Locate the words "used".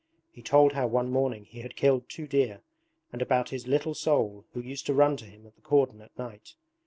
4.59-4.87